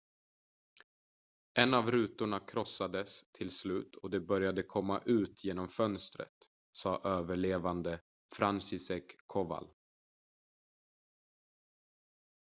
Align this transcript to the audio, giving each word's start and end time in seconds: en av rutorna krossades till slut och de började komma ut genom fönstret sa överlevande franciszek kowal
en 1.53 1.73
av 1.73 1.91
rutorna 1.91 2.39
krossades 2.39 3.31
till 3.31 3.51
slut 3.51 3.95
och 3.95 4.09
de 4.09 4.19
började 4.19 4.63
komma 4.63 5.01
ut 5.05 5.43
genom 5.43 5.67
fönstret 5.69 6.49
sa 6.73 7.01
överlevande 7.03 7.99
franciszek 8.35 9.03
kowal 9.27 9.67